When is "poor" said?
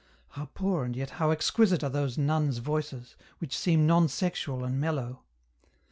0.55-0.83